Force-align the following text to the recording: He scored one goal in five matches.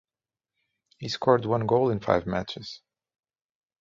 He 0.97 1.09
scored 1.09 1.45
one 1.45 1.67
goal 1.67 1.91
in 1.91 1.99
five 1.99 2.25
matches. 2.25 2.81